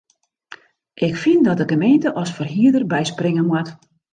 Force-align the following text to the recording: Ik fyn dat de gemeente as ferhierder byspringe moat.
Ik 1.07 1.15
fyn 1.21 1.43
dat 1.47 1.57
de 1.59 1.67
gemeente 1.73 2.09
as 2.21 2.31
ferhierder 2.37 2.85
byspringe 2.91 3.41
moat. 3.49 3.69